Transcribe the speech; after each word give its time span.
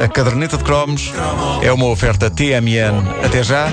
A 0.00 0.08
caderneta 0.08 0.56
de 0.56 0.64
cromos 0.64 1.12
é 1.62 1.70
uma 1.72 1.86
oferta 1.86 2.30
TMN. 2.30 3.24
Até 3.24 3.42
já. 3.42 3.68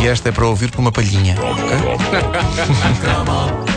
E 0.00 0.06
esta 0.06 0.28
é 0.28 0.32
para 0.32 0.46
ouvir 0.46 0.70
por 0.70 0.80
uma 0.80 0.92
palhinha. 0.92 1.34
Um 1.40 1.54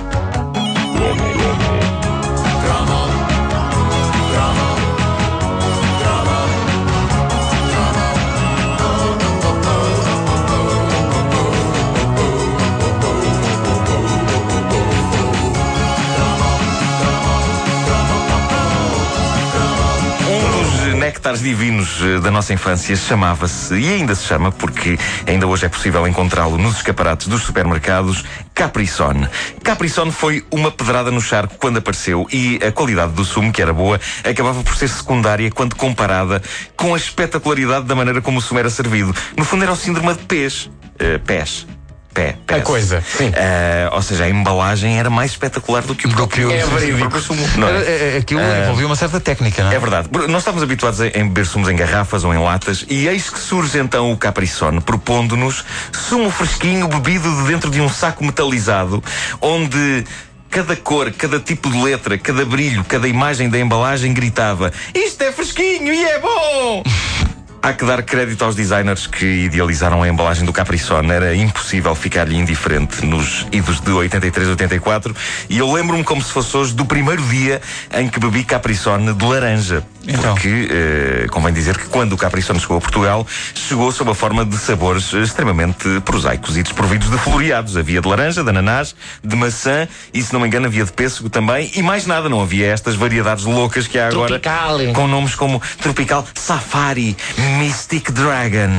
dos 21.31 21.41
néctares 21.41 21.41
divinos 21.41 22.01
eh, 22.01 22.19
da 22.19 22.29
nossa 22.29 22.53
infância 22.53 22.95
chamava-se, 22.95 23.73
e 23.75 23.87
ainda 23.87 24.13
se 24.15 24.25
chama, 24.25 24.51
porque 24.51 24.97
ainda 25.25 25.47
hoje 25.47 25.65
é 25.65 25.69
possível 25.69 26.05
encontrá-lo 26.07 26.57
nos 26.57 26.77
escaparates 26.77 27.27
dos 27.27 27.43
supermercados, 27.43 28.25
Capricone. 28.53 29.29
Capricone 29.63 30.11
foi 30.11 30.43
uma 30.51 30.71
pedrada 30.71 31.09
no 31.09 31.21
charco 31.21 31.55
quando 31.57 31.77
apareceu 31.77 32.27
e 32.31 32.59
a 32.65 32.71
qualidade 32.71 33.13
do 33.13 33.23
sumo, 33.23 33.51
que 33.51 33.61
era 33.61 33.73
boa, 33.73 33.99
acabava 34.29 34.61
por 34.63 34.75
ser 34.75 34.89
secundária 34.89 35.49
quando 35.51 35.75
comparada 35.75 36.41
com 36.75 36.93
a 36.93 36.97
espetacularidade 36.97 37.85
da 37.85 37.95
maneira 37.95 38.21
como 38.21 38.39
o 38.39 38.41
sumo 38.41 38.59
era 38.59 38.69
servido. 38.69 39.15
No 39.37 39.45
fundo 39.45 39.63
era 39.63 39.71
o 39.71 39.75
síndrome 39.75 40.13
de 40.13 40.23
pés. 40.23 40.69
Uh, 40.95 41.19
pés. 41.25 41.65
Pé, 42.13 42.35
pés. 42.45 42.59
A 42.61 42.63
coisa, 42.63 43.01
sim. 43.01 43.31
Eh, 43.33 43.89
ou 43.93 44.01
seja, 44.01 44.25
a 44.25 44.29
embalagem 44.29 44.99
era 44.99 45.09
mais 45.09 45.31
espetacular 45.31 45.81
do 45.83 45.95
que 45.95 46.07
o 46.07 46.09
próprio, 46.09 46.49
que 46.49 46.53
o- 46.53 46.57
é 46.59 46.65
verídico. 46.65 47.19
sumo. 47.21 47.47
não 47.57 47.67
é? 47.67 47.71
Era- 47.71 47.89
é- 47.89 48.17
Aquilo 48.17 48.41
envolvia 48.41 48.85
uma 48.85 48.95
certa 48.97 49.19
técnica, 49.19 49.63
não 49.63 49.71
é? 49.71 49.75
É 49.75 49.79
verdade. 49.79 50.09
Nós 50.27 50.39
estávamos 50.41 50.61
habituados 50.61 50.99
a 50.99 51.05
beber 51.05 51.45
sumos 51.45 51.69
em 51.69 51.75
garrafas 51.75 52.23
ou 52.25 52.33
em 52.33 52.37
latas 52.37 52.85
e 52.89 53.07
eis 53.07 53.29
que 53.29 53.39
surge 53.39 53.77
então 53.79 54.11
o 54.11 54.17
Capricone 54.17 54.81
propondo-nos 54.81 55.63
sumo 55.93 56.29
fresquinho 56.29 56.87
bebido 56.89 57.33
de 57.43 57.47
dentro 57.47 57.71
de 57.71 57.79
um 57.79 57.87
saco 57.89 58.23
metalizado 58.25 59.01
onde 59.39 60.03
cada 60.49 60.75
cor, 60.75 61.09
cada 61.13 61.39
tipo 61.39 61.69
de 61.69 61.81
letra, 61.81 62.17
cada 62.17 62.43
brilho, 62.43 62.83
cada 62.83 63.07
imagem 63.07 63.49
da 63.49 63.57
embalagem 63.57 64.13
gritava 64.13 64.71
isto 64.93 65.21
é 65.23 65.31
fresquinho 65.31 65.93
e 65.93 66.03
é 66.03 66.19
bom! 66.19 66.83
Há 67.63 67.73
que 67.73 67.85
dar 67.85 68.01
crédito 68.01 68.43
aos 68.43 68.55
designers 68.55 69.05
que 69.05 69.23
idealizaram 69.23 70.01
a 70.01 70.07
embalagem 70.07 70.43
do 70.43 70.51
Capricone. 70.51 71.11
Era 71.11 71.35
impossível 71.35 71.93
ficar-lhe 71.93 72.35
indiferente 72.35 73.05
nos 73.05 73.45
idos 73.51 73.79
de 73.79 73.91
83, 73.91 74.49
84. 74.49 75.15
E 75.47 75.59
eu 75.59 75.71
lembro-me 75.71 76.03
como 76.03 76.23
se 76.23 76.31
fosse 76.31 76.57
hoje 76.57 76.73
do 76.73 76.85
primeiro 76.85 77.21
dia 77.21 77.61
em 77.93 78.09
que 78.09 78.19
bebi 78.19 78.43
Capricone 78.43 79.13
de 79.13 79.25
laranja. 79.25 79.85
Então. 80.07 80.33
Porque, 80.33 80.67
eh, 80.71 81.27
convém 81.29 81.53
dizer 81.53 81.77
que 81.77 81.85
quando 81.85 82.13
o 82.13 82.17
Capricone 82.17 82.59
chegou 82.59 82.77
a 82.77 82.81
Portugal, 82.81 83.25
chegou 83.53 83.91
sob 83.91 84.11
a 84.11 84.15
forma 84.15 84.43
de 84.43 84.57
sabores 84.57 85.13
extremamente 85.13 85.87
prosaicos 86.01 86.57
e 86.57 86.63
desprovidos 86.63 87.09
de 87.09 87.17
floreados. 87.17 87.77
Havia 87.77 88.01
de 88.01 88.07
laranja, 88.07 88.43
de 88.43 88.49
ananás, 88.49 88.95
de 89.23 89.35
maçã 89.35 89.87
e, 90.13 90.21
se 90.21 90.33
não 90.33 90.39
me 90.39 90.47
engano, 90.47 90.65
havia 90.65 90.85
de 90.85 90.91
pêssego 90.91 91.29
também. 91.29 91.71
E 91.75 91.81
mais 91.81 92.05
nada, 92.05 92.29
não 92.29 92.41
havia 92.41 92.67
estas 92.67 92.95
variedades 92.95 93.45
loucas 93.45 93.87
que 93.87 93.99
há 93.99 94.07
agora. 94.07 94.39
Tropical. 94.39 94.79
Com 94.93 95.07
nomes 95.07 95.35
como 95.35 95.61
Tropical 95.81 96.25
Safari, 96.33 97.15
Mystic 97.59 98.11
Dragon. 98.11 98.77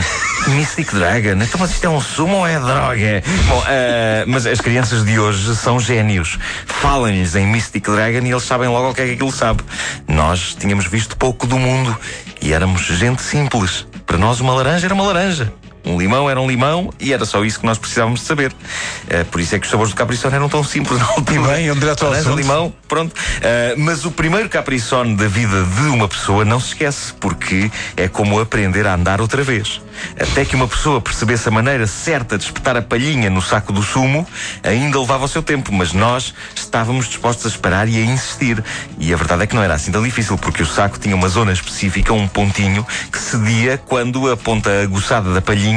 Mystic 0.52 0.92
Dragon? 0.92 1.42
Então, 1.42 1.58
mas 1.58 1.70
isto 1.70 1.84
é 1.84 1.88
um 1.88 2.00
sumo 2.00 2.36
ou 2.36 2.46
é 2.46 2.58
droga? 2.58 3.22
Bom, 3.48 3.64
eh, 3.68 4.24
mas 4.26 4.46
as 4.46 4.60
crianças 4.60 5.04
de 5.04 5.18
hoje 5.18 5.56
são 5.56 5.80
génios. 5.80 6.38
Falem-lhes 6.66 7.34
em 7.34 7.46
Mystic 7.46 7.84
Dragon 7.84 8.24
e 8.26 8.30
eles 8.30 8.42
sabem 8.42 8.68
logo 8.68 8.90
o 8.90 8.94
que 8.94 9.02
é 9.02 9.06
que 9.06 9.12
aquilo 9.12 9.32
sabe. 9.32 9.62
Nós 10.06 10.54
tínhamos 10.58 10.86
visto 10.86 11.16
pouco 11.16 11.46
do 11.46 11.58
mundo 11.58 11.96
e 12.40 12.52
éramos 12.52 12.82
gente 12.82 13.22
simples. 13.22 13.86
Para 14.06 14.18
nós, 14.18 14.40
uma 14.40 14.54
laranja 14.54 14.86
era 14.86 14.94
uma 14.94 15.04
laranja. 15.04 15.52
Um 15.84 15.98
limão 15.98 16.30
era 16.30 16.40
um 16.40 16.48
limão 16.48 16.92
e 17.00 17.12
era 17.12 17.24
só 17.24 17.44
isso 17.44 17.58
que 17.58 17.66
nós 17.66 17.76
precisávamos 17.76 18.20
de 18.20 18.26
saber. 18.26 18.52
Eh, 19.08 19.24
por 19.24 19.40
isso 19.40 19.54
é 19.54 19.58
que 19.58 19.64
os 19.64 19.70
sabores 19.70 19.92
do 19.92 19.96
Capricone 19.96 20.34
eram 20.34 20.48
tão 20.48 20.62
simples 20.62 20.98
na 20.98 21.06
altura. 21.06 21.32
E 21.32 21.38
bem, 21.38 21.66
iam 21.66 21.74
direto 21.74 22.06
ao 22.06 22.12
assunto. 22.12 22.36
limão, 22.36 22.72
pronto. 22.86 23.12
Uh, 23.12 23.78
mas 23.78 24.04
o 24.04 24.10
primeiro 24.10 24.48
capriçone 24.48 25.16
da 25.16 25.26
vida 25.26 25.64
de 25.64 25.88
uma 25.88 26.06
pessoa 26.06 26.44
não 26.44 26.60
se 26.60 26.68
esquece, 26.68 27.12
porque 27.14 27.70
é 27.96 28.06
como 28.06 28.38
aprender 28.38 28.86
a 28.86 28.94
andar 28.94 29.20
outra 29.20 29.42
vez. 29.42 29.80
Até 30.18 30.44
que 30.44 30.54
uma 30.54 30.68
pessoa 30.68 31.00
percebesse 31.00 31.48
a 31.48 31.50
maneira 31.50 31.86
certa 31.86 32.38
de 32.38 32.44
espetar 32.44 32.76
a 32.76 32.82
palhinha 32.82 33.28
no 33.28 33.42
saco 33.42 33.72
do 33.72 33.82
sumo, 33.82 34.26
ainda 34.62 35.00
levava 35.00 35.24
o 35.24 35.28
seu 35.28 35.42
tempo, 35.42 35.72
mas 35.72 35.92
nós 35.92 36.32
estávamos 36.54 37.06
dispostos 37.08 37.46
a 37.46 37.48
esperar 37.48 37.88
e 37.88 37.96
a 38.00 38.04
insistir. 38.04 38.62
E 38.98 39.12
a 39.12 39.16
verdade 39.16 39.42
é 39.42 39.46
que 39.46 39.54
não 39.54 39.62
era 39.62 39.74
assim 39.74 39.90
tão 39.90 40.02
difícil, 40.02 40.38
porque 40.38 40.62
o 40.62 40.66
saco 40.66 40.98
tinha 40.98 41.16
uma 41.16 41.28
zona 41.28 41.52
específica, 41.52 42.12
um 42.12 42.28
pontinho, 42.28 42.86
que 43.10 43.18
cedia 43.18 43.78
quando 43.78 44.30
a 44.30 44.36
ponta 44.36 44.82
aguçada 44.82 45.34
da 45.34 45.42
palhinha 45.42 45.71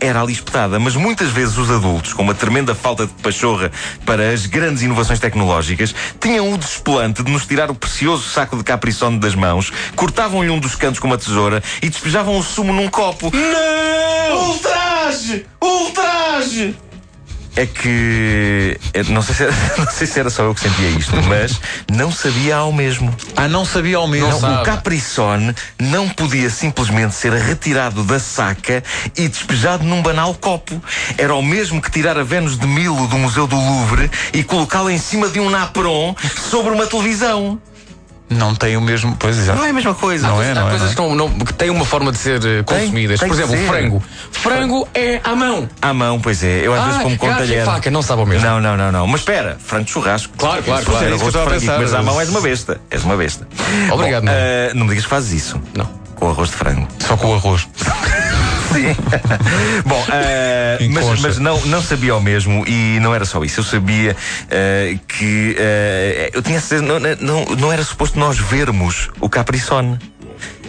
era 0.00 0.20
ali 0.20 0.32
espetada. 0.32 0.78
Mas 0.78 0.96
muitas 0.96 1.28
vezes 1.30 1.56
os 1.56 1.70
adultos, 1.70 2.12
com 2.12 2.22
uma 2.22 2.34
tremenda 2.34 2.74
falta 2.74 3.06
de 3.06 3.12
pachorra 3.14 3.70
para 4.04 4.30
as 4.30 4.46
grandes 4.46 4.82
inovações 4.82 5.20
tecnológicas, 5.20 5.94
tinham 6.20 6.52
o 6.52 6.58
desplante 6.58 7.22
de 7.22 7.30
nos 7.30 7.46
tirar 7.46 7.70
o 7.70 7.74
precioso 7.74 8.28
saco 8.28 8.56
de 8.56 8.64
capriçone 8.64 9.18
das 9.18 9.34
mãos, 9.34 9.72
cortavam-lhe 9.96 10.50
um 10.50 10.58
dos 10.58 10.74
cantos 10.74 11.00
com 11.00 11.06
uma 11.06 11.18
tesoura 11.18 11.62
e 11.82 11.88
despejavam 11.88 12.38
o 12.38 12.42
sumo 12.42 12.72
num 12.72 12.88
copo. 12.88 13.30
Não! 13.34 14.48
Ultraje! 14.48 15.46
Ultraje! 15.60 16.74
É 17.56 17.66
que. 17.66 18.78
é, 18.92 19.02
Não 19.04 19.22
sei, 19.22 19.34
se 19.34 19.42
era, 19.44 19.52
não 19.78 19.90
sei 19.90 20.06
se 20.06 20.20
era 20.20 20.30
só 20.30 20.42
eu 20.42 20.54
que 20.54 20.60
sentia 20.60 20.88
isto, 20.90 21.14
mas 21.22 21.60
não 21.90 22.10
sabia 22.10 22.56
ao 22.56 22.72
mesmo. 22.72 23.14
Ah, 23.36 23.46
não 23.46 23.64
sabia 23.64 23.96
ao 23.96 24.08
mesmo. 24.08 24.40
Não. 24.40 24.60
O 24.60 24.64
Capricone 24.64 25.54
não 25.78 26.08
podia 26.08 26.50
simplesmente 26.50 27.14
ser 27.14 27.32
retirado 27.32 28.02
da 28.02 28.18
saca 28.18 28.82
e 29.16 29.28
despejado 29.28 29.84
num 29.84 30.02
banal 30.02 30.34
copo. 30.34 30.82
Era 31.16 31.34
o 31.34 31.42
mesmo 31.42 31.80
que 31.80 31.90
tirar 31.90 32.18
a 32.18 32.24
Vênus 32.24 32.58
de 32.58 32.66
Milo 32.66 33.06
do 33.06 33.16
Museu 33.18 33.46
do 33.46 33.56
Louvre 33.56 34.10
e 34.32 34.42
colocá-la 34.42 34.92
em 34.92 34.98
cima 34.98 35.28
de 35.28 35.38
um 35.38 35.48
napron 35.48 36.16
sobre 36.50 36.72
uma 36.72 36.86
televisão. 36.86 37.60
Não 38.30 38.54
tem 38.54 38.76
o 38.76 38.80
mesmo. 38.80 39.14
Pois 39.18 39.36
exato. 39.38 39.58
Não 39.58 39.66
é 39.66 39.70
a 39.70 39.72
mesma 39.72 39.94
coisa. 39.94 40.26
Não 40.26 40.42
é, 40.42 40.50
Há 40.52 40.54
não 40.54 40.66
é. 40.66 40.70
coisas 40.70 40.94
não 40.96 41.04
é. 41.04 41.08
que, 41.10 41.14
não, 41.16 41.28
não- 41.28 41.38
que 41.44 41.52
têm 41.52 41.68
uma 41.70 41.84
forma 41.84 42.10
de 42.10 42.18
ser 42.18 42.40
eh, 42.44 42.62
consumidas. 42.62 43.20
tem 43.20 43.28
Por 43.28 43.36
que 43.36 43.42
exemplo, 43.42 43.66
frango. 43.66 44.02
Frango 44.32 44.88
é 44.94 45.20
à 45.22 45.36
mão. 45.36 45.68
À 45.82 45.92
mão, 45.92 46.18
pois 46.20 46.42
é. 46.42 46.66
Eu 46.66 46.72
às 46.72 46.80
Ah, 46.80 46.84
vezes 46.86 47.02
como 47.02 47.18
com 47.18 47.26
garfo 47.26 47.42
e 47.44 47.46
talher. 47.48 47.64
faca, 47.66 47.90
não 47.90 48.02
sabe 48.02 48.20
ao 48.20 48.26
mesmo. 48.26 48.46
Não, 48.46 48.60
não, 48.60 48.76
não, 48.76 48.90
não. 48.90 49.06
Mas 49.06 49.20
espera, 49.20 49.56
frango 49.62 49.84
de 49.84 49.90
churrasco. 49.90 50.32
Claro, 50.38 50.62
claro, 50.62 50.80
Se 50.80 50.86
claro. 50.90 51.04
fizer 51.04 51.12
É 51.12 51.14
isso 51.16 51.18
que 51.18 51.24
eu 51.24 51.28
arroz 51.28 51.32
de 51.32 51.38
estava 51.38 51.44
a 51.44 51.48
frango 51.50 51.56
e 51.56 51.60
pensar. 51.60 51.72
comeres 51.74 51.94
à 51.94 52.02
mão, 52.02 52.20
és 52.20 52.28
uma 52.30 52.40
besta. 52.40 52.80
És 52.90 53.04
uma 53.04 53.16
besta. 53.16 53.48
Obrigado, 53.92 54.22
Bom, 54.22 54.26
não. 54.26 54.32
eh, 54.34 54.70
não 54.74 54.82
me 54.84 54.88
digas 54.90 55.04
que 55.04 55.10
fazes 55.10 55.32
isso. 55.32 55.60
Não. 55.76 55.88
Com 56.16 56.30
arroz 56.30 56.48
de 56.48 56.56
frango. 56.56 56.88
Só 57.06 57.16
com 57.16 57.28
o 57.28 57.34
arroz. 57.34 57.68
Sim. 58.72 58.96
Bom, 59.84 60.02
Em 60.08 60.10
mas, 60.88 61.20
mas 61.20 61.38
não, 61.38 61.60
não 61.66 61.82
sabia 61.82 62.14
o 62.16 62.20
mesmo 62.20 62.64
e 62.66 62.98
não 63.00 63.14
era 63.14 63.24
só 63.24 63.42
isso. 63.44 63.60
Eu 63.60 63.64
sabia 63.64 64.16
eh, 64.50 64.98
que. 65.06 65.56
eh, 65.58 66.30
eu 66.32 66.42
tinha 66.42 66.60
certeza. 66.60 66.82
Não, 66.82 66.98
não, 67.20 67.44
não 67.56 67.72
era 67.72 67.82
suposto 67.82 68.18
nós 68.18 68.38
vermos 68.38 69.10
o 69.20 69.28
Capricone. 69.28 69.98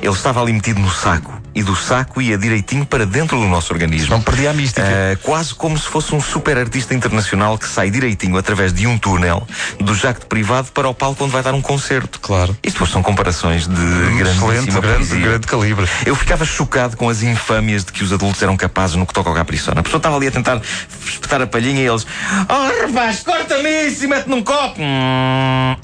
Ele 0.01 0.13
estava 0.13 0.41
ali 0.41 0.53
metido 0.53 0.79
no 0.79 0.91
saco 0.91 1.44
e 1.55 1.63
do 1.63 1.73
saco 1.73 2.21
ia 2.21 2.37
direitinho 2.37 2.85
para 2.85 3.05
dentro 3.05 3.39
do 3.39 3.47
nosso 3.47 3.73
organismo. 3.73 4.09
Não 4.09 4.21
perdia 4.21 4.51
a 4.51 4.53
mística. 4.53 4.85
Eh, 4.85 5.17
quase 5.23 5.55
como 5.55 5.77
se 5.77 5.87
fosse 5.87 6.13
um 6.13 6.19
super 6.19 6.57
artista 6.57 6.93
internacional 6.93 7.57
que 7.57 7.65
sai 7.65 7.89
direitinho 7.89 8.37
através 8.37 8.73
de 8.73 8.85
um 8.85 8.97
túnel 8.97 9.47
do 9.79 9.95
jacto 9.95 10.27
privado 10.27 10.69
para 10.73 10.89
o 10.89 10.93
palco 10.93 11.23
onde 11.23 11.31
vai 11.31 11.41
dar 11.41 11.53
um 11.53 11.61
concerto. 11.61 12.19
Claro. 12.19 12.55
Isto 12.61 12.85
são 12.85 13.01
comparações 13.01 13.67
de 13.67 13.73
grandíssima 14.17 14.81
grande, 14.81 14.97
poesia. 14.97 15.19
grande 15.19 15.47
calibre. 15.47 15.87
Eu 16.05 16.13
ficava 16.15 16.43
chocado 16.43 16.97
com 16.97 17.07
as 17.07 17.23
infâmias 17.23 17.85
de 17.85 17.93
que 17.93 18.03
os 18.03 18.11
adultos 18.11 18.43
eram 18.43 18.57
capazes 18.57 18.97
no 18.97 19.05
que 19.05 19.13
toca 19.13 19.29
ao 19.29 19.35
Capricorn. 19.35 19.79
A 19.79 19.83
pessoa 19.83 19.99
estava 19.99 20.17
ali 20.17 20.27
a 20.27 20.31
tentar 20.31 20.61
espetar 21.07 21.41
a 21.41 21.47
palhinha 21.47 21.81
e 21.81 21.87
eles 21.87 22.05
Oh 22.49 22.85
rapaz, 22.85 23.21
corta-me 23.21 23.87
isso 23.87 24.03
e 24.03 24.07
mete 24.07 24.27
num 24.27 24.43
copo 24.43 24.75
Hum. 24.77 25.75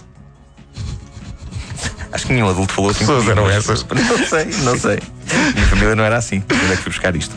Acho 2.12 2.28
que 2.28 2.34
nenhum 2.34 2.50
adulto 2.50 2.74
falou 2.74 2.92
assim 2.92 3.00
Pessoas 3.00 3.28
eram 3.28 3.50
essas. 3.50 3.86
Não 3.86 4.28
sei, 4.28 4.46
não 4.64 4.78
sei 4.78 5.00
Minha 5.56 5.68
família 5.68 5.96
não 5.96 6.04
era 6.04 6.18
assim 6.18 6.44
Onde 6.52 6.74
é 6.74 6.76
que 6.76 6.84
fui 6.84 6.92
buscar 6.92 7.16
isto? 7.16 7.36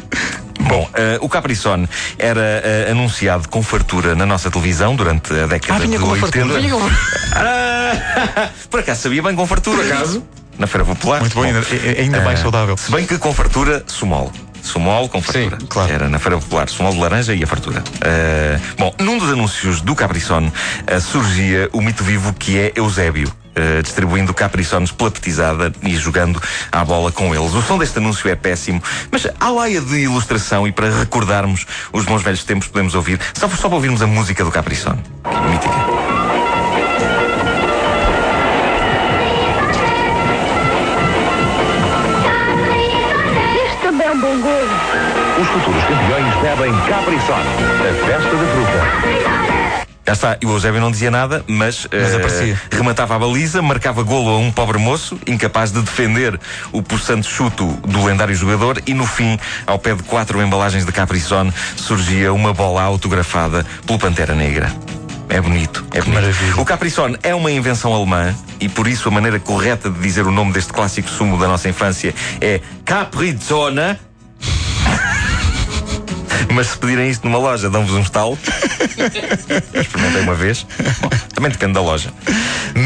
Bom, 0.60 0.88
eh, 0.94 1.18
o 1.20 1.28
Capricone 1.28 1.88
era 2.18 2.40
eh, 2.64 2.88
anunciado 2.90 3.48
com 3.48 3.62
fartura 3.62 4.14
na 4.14 4.24
nossa 4.24 4.50
televisão 4.50 4.96
durante 4.96 5.32
a 5.32 5.46
década 5.46 5.74
Ah, 5.74 5.78
vinha 5.86 5.98
de 5.98 6.04
com 6.04 6.10
80. 6.10 6.30
fartura. 6.38 6.60
Vinha 6.60 6.72
com- 6.72 6.90
Ah, 7.34 8.48
por 8.70 8.80
acaso 8.80 9.02
sabia 9.02 9.22
bem 9.22 9.34
com 9.34 9.46
fartura. 9.46 9.82
Por 9.82 9.92
acaso? 9.92 10.24
Na 10.58 10.66
Feira 10.66 10.84
Popular. 10.84 11.20
Muito 11.20 11.34
bom, 11.34 11.42
ainda, 11.42 11.58
é- 11.70 11.98
é 11.98 12.02
ainda 12.02 12.20
mais 12.22 12.38
eh, 12.38 12.42
saudável. 12.42 12.76
Se 12.76 12.90
bem 12.90 13.04
que 13.06 13.18
com 13.18 13.32
fartura, 13.34 13.82
sumol. 13.86 14.32
Sumol 14.62 15.08
com 15.10 15.20
fartura. 15.20 15.58
Sim, 15.60 15.66
claro. 15.66 15.92
Era 15.92 16.08
na 16.08 16.18
Feira 16.18 16.38
Popular, 16.38 16.68
sumol 16.68 16.92
de 16.94 16.98
laranja 17.00 17.34
e 17.34 17.42
a 17.42 17.46
fartura. 17.46 17.82
Eh, 18.00 18.58
bom, 18.78 18.94
num 19.00 19.18
dos 19.18 19.30
anúncios 19.30 19.80
do 19.82 19.94
Capricone 19.94 20.50
eh, 20.86 21.00
surgia 21.00 21.68
o 21.72 21.82
mito 21.82 22.02
vivo 22.04 22.32
que 22.32 22.58
é 22.58 22.72
Eusébio. 22.74 23.30
Eh, 23.54 23.82
distribuindo 23.82 24.32
capriçones 24.34 24.90
pela 24.90 25.10
petizada 25.10 25.72
e 25.82 25.96
jogando 25.96 26.40
à 26.70 26.84
bola 26.84 27.10
com 27.12 27.34
eles. 27.34 27.54
O 27.54 27.62
som 27.62 27.78
deste 27.78 27.98
anúncio 27.98 28.28
é 28.28 28.34
péssimo, 28.34 28.82
mas 29.10 29.26
à 29.38 29.50
laia 29.50 29.80
de 29.80 29.96
ilustração 29.96 30.66
e 30.66 30.72
para 30.72 30.90
recordarmos 30.90 31.66
os 31.92 32.04
bons 32.04 32.22
velhos 32.22 32.44
tempos 32.44 32.68
podemos 32.68 32.94
ouvir, 32.94 33.20
só, 33.34 33.48
só 33.48 33.68
para 33.68 33.76
ouvirmos 33.76 34.02
a 34.02 34.06
música 34.06 34.44
do 34.44 34.50
Capricone. 34.50 35.02
Mítica. 35.50 36.04
bom 44.20 44.40
gozo. 44.40 44.74
Os 45.40 45.48
futuros 45.48 45.84
campeões 45.84 46.34
bebem 46.40 46.72
Capri-Sun, 46.88 47.34
a 47.34 48.06
festa 48.06 48.36
da 48.36 48.43
fruta. 48.43 48.43
Já 50.06 50.12
está, 50.12 50.36
e 50.40 50.46
o 50.46 50.50
Eusébio 50.50 50.80
não 50.80 50.90
dizia 50.90 51.10
nada, 51.10 51.42
mas, 51.46 51.86
eh, 51.90 52.16
aparecia. 52.16 52.60
rematava 52.70 53.16
a 53.16 53.18
baliza, 53.18 53.62
marcava 53.62 54.02
golo 54.02 54.28
a 54.30 54.38
um 54.38 54.52
pobre 54.52 54.76
moço, 54.76 55.18
incapaz 55.26 55.72
de 55.72 55.80
defender 55.80 56.38
o 56.72 56.82
possante 56.82 57.26
chuto 57.26 57.66
do 57.88 58.04
lendário 58.04 58.34
jogador, 58.34 58.82
e 58.86 58.92
no 58.92 59.06
fim, 59.06 59.38
ao 59.66 59.78
pé 59.78 59.94
de 59.94 60.02
quatro 60.02 60.42
embalagens 60.42 60.84
de 60.84 60.92
Capri-Sun, 60.92 61.50
surgia 61.76 62.32
uma 62.34 62.52
bola 62.52 62.82
autografada 62.82 63.64
pelo 63.86 63.98
Pantera 63.98 64.34
Negra. 64.34 64.70
É 65.28 65.40
bonito, 65.40 65.84
é 65.90 66.00
bonito. 66.00 66.14
maravilha. 66.14 66.60
O 66.60 66.64
Capri-Sun 66.66 67.16
é 67.22 67.34
uma 67.34 67.50
invenção 67.50 67.94
alemã 67.94 68.34
e 68.60 68.68
por 68.68 68.86
isso 68.86 69.08
a 69.08 69.10
maneira 69.10 69.40
correta 69.40 69.90
de 69.90 69.98
dizer 69.98 70.26
o 70.26 70.30
nome 70.30 70.52
deste 70.52 70.72
clássico 70.72 71.08
sumo 71.08 71.38
da 71.38 71.48
nossa 71.48 71.68
infância 71.68 72.14
é 72.40 72.60
Capri-Zona. 72.84 73.98
Mas 76.52 76.68
se 76.68 76.78
pedirem 76.78 77.08
isto 77.08 77.24
numa 77.24 77.38
loja, 77.38 77.70
dão-vos 77.70 77.94
um 77.94 78.00
estalo. 78.00 78.38
Experimentei 79.74 80.22
uma 80.22 80.34
vez. 80.34 80.66
Bom, 81.00 81.08
também 81.34 81.50
depende 81.50 81.72
da 81.72 81.80
loja. 81.80 82.12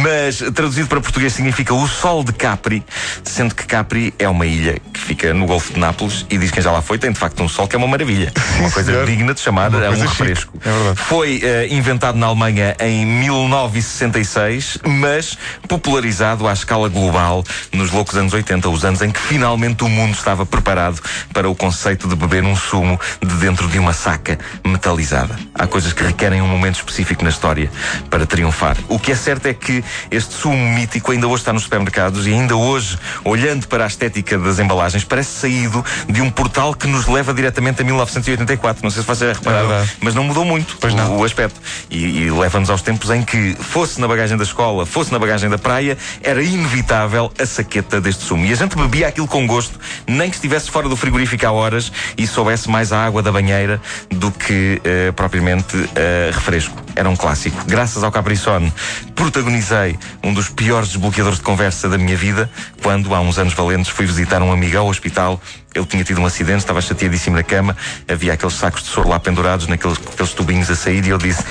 Mas 0.02 0.38
traduzido 0.54 0.88
para 0.88 1.00
português 1.00 1.32
significa 1.32 1.74
o 1.74 1.86
sol 1.86 2.22
de 2.22 2.32
Capri, 2.32 2.84
sendo 3.24 3.54
que 3.54 3.66
Capri 3.66 4.14
é 4.18 4.28
uma 4.28 4.46
ilha 4.46 4.80
que 4.92 4.97
fica 5.08 5.32
no 5.32 5.46
Golfo 5.46 5.72
de 5.72 5.80
Nápoles 5.80 6.26
e 6.28 6.36
diz 6.36 6.50
quem 6.50 6.62
já 6.62 6.70
lá 6.70 6.82
foi, 6.82 6.98
tem 6.98 7.10
de 7.10 7.18
facto 7.18 7.42
um 7.42 7.48
sol 7.48 7.66
que 7.66 7.74
é 7.74 7.78
uma 7.78 7.88
maravilha. 7.88 8.30
Uma 8.58 8.70
coisa 8.70 8.90
senhor. 8.90 9.06
digna 9.06 9.32
de 9.32 9.40
chamar 9.40 9.72
a 9.72 9.90
um 9.90 10.00
refresco. 10.00 10.52
é 10.64 10.70
verdade. 10.70 11.00
Foi 11.00 11.40
eh, 11.42 11.68
inventado 11.70 12.18
na 12.18 12.26
Alemanha 12.26 12.76
em 12.80 13.06
1966, 13.06 14.78
mas 14.84 15.38
popularizado 15.68 16.46
à 16.48 16.52
escala 16.52 16.88
global 16.88 17.44
nos 17.72 17.92
loucos 17.92 18.16
anos 18.16 18.32
80, 18.32 18.68
os 18.68 18.84
anos 18.84 19.00
em 19.00 19.10
que 19.10 19.20
finalmente 19.20 19.84
o 19.84 19.88
mundo 19.88 20.14
estava 20.14 20.44
preparado 20.44 21.00
para 21.32 21.48
o 21.48 21.54
conceito 21.54 22.08
de 22.08 22.16
beber 22.16 22.42
um 22.42 22.56
sumo 22.56 23.00
de 23.24 23.34
dentro 23.36 23.68
de 23.68 23.78
uma 23.78 23.92
saca 23.92 24.38
metalizada. 24.66 25.38
Há 25.54 25.66
coisas 25.66 25.92
que 25.92 26.02
requerem 26.02 26.42
um 26.42 26.48
momento 26.48 26.76
específico 26.76 27.22
na 27.22 27.30
história 27.30 27.70
para 28.10 28.26
triunfar. 28.26 28.76
O 28.88 28.98
que 28.98 29.12
é 29.12 29.16
certo 29.16 29.46
é 29.46 29.54
que 29.54 29.84
este 30.10 30.34
sumo 30.34 30.68
mítico 30.74 31.12
ainda 31.12 31.28
hoje 31.28 31.42
está 31.42 31.52
nos 31.52 31.62
supermercados 31.62 32.26
e 32.26 32.32
ainda 32.32 32.56
hoje, 32.56 32.98
olhando 33.24 33.68
para 33.68 33.84
a 33.84 33.86
estética 33.86 34.36
das 34.36 34.58
embalagens, 34.58 34.97
parece 35.04 35.40
saído 35.40 35.84
de 36.08 36.20
um 36.20 36.30
portal 36.30 36.74
que 36.74 36.86
nos 36.86 37.06
leva 37.06 37.32
diretamente 37.34 37.82
a 37.82 37.84
1984. 37.84 38.82
Não 38.82 38.90
sei 38.90 39.02
se 39.02 39.08
vocês 39.08 39.36
repararam, 39.36 39.68
verdade. 39.68 39.92
mas 40.00 40.14
não 40.14 40.24
mudou 40.24 40.44
muito 40.44 40.76
Pois 40.80 40.94
não. 40.94 41.16
o, 41.16 41.20
o 41.20 41.24
aspecto. 41.24 41.60
E, 41.90 42.22
e 42.22 42.30
leva-nos 42.30 42.70
aos 42.70 42.82
tempos 42.82 43.10
em 43.10 43.22
que, 43.22 43.54
fosse 43.60 44.00
na 44.00 44.08
bagagem 44.08 44.36
da 44.36 44.44
escola, 44.44 44.86
fosse 44.86 45.12
na 45.12 45.18
bagagem 45.18 45.48
da 45.48 45.58
praia, 45.58 45.96
era 46.22 46.42
inevitável 46.42 47.32
a 47.38 47.46
saqueta 47.46 48.00
deste 48.00 48.24
sumo. 48.24 48.44
E 48.44 48.52
a 48.52 48.56
gente 48.56 48.76
bebia 48.76 49.08
aquilo 49.08 49.26
com 49.26 49.46
gosto, 49.46 49.78
nem 50.06 50.28
que 50.30 50.36
estivesse 50.36 50.70
fora 50.70 50.88
do 50.88 50.96
frigorífico 50.96 51.46
há 51.46 51.52
horas 51.52 51.92
e 52.16 52.26
soubesse 52.26 52.68
mais 52.70 52.92
a 52.92 53.04
água 53.04 53.22
da 53.22 53.32
banheira 53.32 53.80
do 54.10 54.30
que 54.30 54.80
eh, 54.84 55.12
propriamente 55.12 55.76
eh, 55.94 56.30
refresco. 56.32 56.76
Era 56.98 57.08
um 57.08 57.14
clássico. 57.14 57.56
Graças 57.64 58.02
ao 58.02 58.10
Capri-Sun, 58.10 58.72
protagonizei 59.14 59.96
um 60.20 60.34
dos 60.34 60.48
piores 60.48 60.88
desbloqueadores 60.88 61.38
de 61.38 61.44
conversa 61.44 61.88
da 61.88 61.96
minha 61.96 62.16
vida, 62.16 62.50
quando, 62.82 63.14
há 63.14 63.20
uns 63.20 63.38
anos 63.38 63.54
valentes, 63.54 63.88
fui 63.88 64.04
visitar 64.04 64.42
um 64.42 64.50
amigo 64.50 64.76
ao 64.76 64.88
hospital. 64.88 65.40
Ele 65.72 65.86
tinha 65.86 66.02
tido 66.02 66.20
um 66.20 66.26
acidente, 66.26 66.58
estava 66.58 66.80
chateadíssimo 66.80 67.36
na 67.36 67.44
cama, 67.44 67.76
havia 68.08 68.32
aqueles 68.32 68.54
sacos 68.54 68.82
de 68.82 68.88
soro 68.88 69.10
lá 69.10 69.20
pendurados, 69.20 69.68
naqueles 69.68 69.96
aqueles 69.96 70.32
tubinhos 70.32 70.68
a 70.72 70.74
sair, 70.74 71.06
e 71.06 71.10
eu 71.10 71.18
disse: 71.18 71.44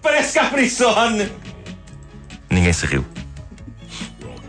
Parece 0.00 0.38
Capri-Sun! 0.38 1.30
Ninguém 2.48 2.72
se 2.72 2.86
riu. 2.86 3.04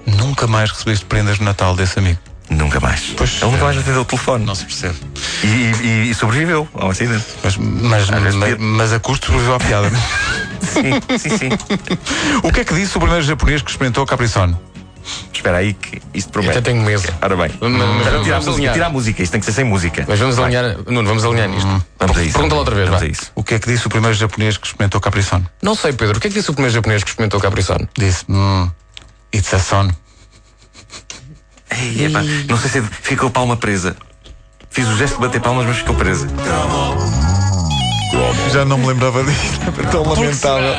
Nunca 0.05 0.45
mais 0.45 0.69
recebeste 0.69 1.05
prendas 1.05 1.39
de 1.39 1.43
Natal 1.43 1.75
desse 1.75 1.97
amigo. 1.97 2.19
Nunca 2.47 2.79
mais. 2.79 3.13
Pois, 3.17 3.41
Ele 3.41 3.45
nunca 3.45 3.57
é. 3.57 3.63
mais 3.63 3.77
atendeu 3.79 4.01
o 4.01 4.05
telefone. 4.05 4.45
Não 4.45 4.53
se 4.53 4.65
percebe. 4.65 4.95
E, 5.43 5.47
e- 5.47 6.09
e 6.09 6.15
sobreviveu 6.15 6.67
ao 6.73 6.89
acidente. 6.89 7.23
Mas, 7.43 7.57
mas, 7.57 8.09
mas, 8.09 8.35
podia- 8.35 8.57
mas 8.59 8.93
a 8.93 8.99
custo 8.99 9.27
sobreviveu 9.27 9.55
à 9.55 9.59
piada. 9.59 9.89
Sim, 10.61 11.17
sim, 11.17 11.37
sim. 11.37 11.49
o 12.43 12.51
que 12.51 12.61
é 12.61 12.65
que 12.65 12.73
disse 12.73 12.97
o 12.97 12.99
primeiro 12.99 13.23
japonês 13.23 13.61
que 13.61 13.69
experimentou 13.69 14.03
a 14.03 14.07
Capri-Sun? 14.07 14.55
Espera 15.31 15.57
aí 15.57 15.73
que 15.73 16.01
isto 16.13 16.27
Eu 16.29 16.31
promete. 16.33 16.57
até 16.57 16.71
tenho 16.71 16.83
medo. 16.83 17.03
Ora 17.21 17.35
bem. 17.37 17.51
Mas- 17.61 17.71
mas 17.71 17.79
Tira 18.03 18.09
a 18.09 18.11
vamos 18.11 18.25
música, 18.27 18.51
alinhar. 18.51 18.73
tira 18.73 18.85
a 18.87 18.89
música, 18.89 19.23
isto 19.23 19.31
tem 19.31 19.39
que 19.39 19.45
ser 19.45 19.51
sem 19.53 19.63
música. 19.63 20.05
Mas 20.07 20.19
vamos 20.19 20.35
Vai, 20.35 20.45
alinhar. 20.55 20.77
Nuno, 20.87 21.07
vamos 21.07 21.23
alinhar 21.23 21.47
nisto. 21.47 21.85
Vamos 21.99 22.17
a 22.17 22.23
isso. 22.23 22.33
Pergunta 22.33 22.55
lá 22.55 22.59
outra 22.59 22.75
vez, 22.75 22.89
Vamos 22.89 23.03
isso. 23.03 23.31
O 23.35 23.43
que 23.43 23.53
é 23.53 23.59
que 23.59 23.67
disse 23.71 23.87
o 23.87 23.89
primeiro 23.89 24.15
japonês 24.17 24.57
que 24.57 24.67
experimentou 24.67 24.99
Capri-Sun? 24.99 25.43
Não 25.61 25.75
sei, 25.75 25.93
Pedro. 25.93 26.17
O 26.17 26.19
que 26.19 26.27
é 26.27 26.29
que 26.29 26.35
disse 26.35 26.49
o 26.49 26.53
primeiro 26.53 26.73
japonês 26.73 27.03
que 27.03 27.09
experimentou 27.09 27.39
o 27.39 27.43
Capri-Sun? 27.43 27.87
Disse, 27.97 28.25
hum, 28.27 28.69
it's 29.33 29.53
a 29.53 29.59
son. 29.59 29.89
Ei, 31.69 32.05
epá, 32.05 32.21
não 32.49 32.57
sei 32.57 32.69
se 32.69 32.81
ficou 32.81 33.27
a 33.29 33.31
palma 33.31 33.55
presa. 33.57 33.95
Fiz 34.77 34.87
o 34.89 34.95
gesto 34.95 35.15
de 35.15 35.21
bater 35.21 35.41
palmas, 35.41 35.65
mas 35.65 35.77
ficou 35.77 35.95
presa. 35.95 36.27
Já 38.53 38.63
não 38.63 38.77
me 38.77 38.85
lembrava 38.85 39.23
disso. 39.23 39.59
Tão 39.89 40.03
lamentável. 40.03 40.75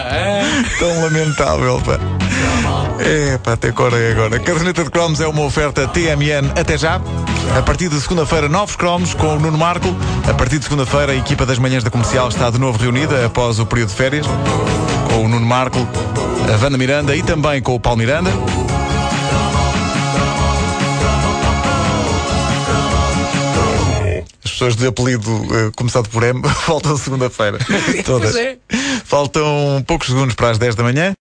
Tão 0.78 1.02
lamentável, 1.02 1.82
pá. 1.84 1.98
É, 3.00 3.36
pá, 3.38 3.54
até 3.54 3.70
agora 3.70 3.98
é 3.98 4.12
agora. 4.12 4.36
A 4.36 4.38
caderneta 4.38 4.84
de 4.84 4.90
cromos 4.90 5.20
é 5.20 5.26
uma 5.26 5.42
oferta 5.42 5.88
TMN 5.88 6.52
até 6.56 6.78
já. 6.78 7.00
A 7.58 7.62
partir 7.62 7.88
de 7.88 8.00
segunda-feira, 8.00 8.48
novos 8.48 8.76
cromos 8.76 9.14
com 9.14 9.34
o 9.34 9.40
Nuno 9.40 9.58
Marco. 9.58 9.88
A 10.30 10.32
partir 10.32 10.60
de 10.60 10.66
segunda-feira, 10.66 11.10
a 11.10 11.16
equipa 11.16 11.44
das 11.44 11.58
manhãs 11.58 11.82
da 11.82 11.90
comercial 11.90 12.28
está 12.28 12.50
de 12.50 12.58
novo 12.60 12.78
reunida 12.78 13.26
após 13.26 13.58
o 13.58 13.66
período 13.66 13.88
de 13.88 13.96
férias. 13.96 14.26
Com 15.08 15.24
o 15.24 15.28
Nuno 15.28 15.44
Marco, 15.44 15.84
a 16.54 16.56
Vanda 16.56 16.78
Miranda 16.78 17.16
e 17.16 17.22
também 17.24 17.60
com 17.60 17.74
o 17.74 17.80
Paulo 17.80 17.98
Miranda. 17.98 18.30
Pessoas 24.58 24.74
de 24.74 24.88
apelido 24.88 25.30
eh, 25.54 25.70
começado 25.76 26.08
por 26.08 26.24
M 26.24 26.42
voltam 26.66 26.96
segunda-feira. 26.96 27.58
Todas. 28.04 28.34
é. 28.34 28.58
Faltam 29.04 29.84
poucos 29.86 30.08
segundos 30.08 30.34
para 30.34 30.50
as 30.50 30.58
10 30.58 30.74
da 30.74 30.82
manhã. 30.82 31.14